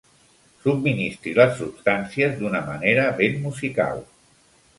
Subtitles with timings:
[0.61, 4.03] Subministri les substàncies d'una manera ben musical.